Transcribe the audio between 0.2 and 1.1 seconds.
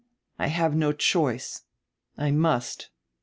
I have no